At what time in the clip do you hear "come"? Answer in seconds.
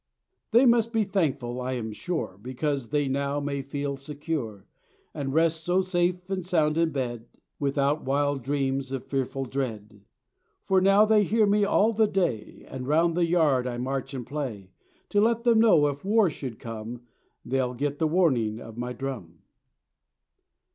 16.57-17.01